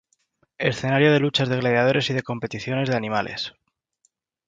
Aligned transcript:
Escenario 0.57 1.13
de 1.13 1.19
luchas 1.19 1.47
de 1.47 1.57
gladiadores 1.57 2.09
y 2.09 2.13
de 2.15 2.23
competiciones 2.23 2.89
de 2.89 2.95
animales. 2.95 3.53